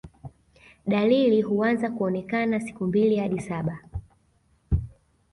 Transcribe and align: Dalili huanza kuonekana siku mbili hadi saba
Dalili 0.87 1.41
huanza 1.41 1.89
kuonekana 1.91 2.59
siku 2.59 2.85
mbili 2.87 3.15
hadi 3.17 3.41
saba 3.41 3.79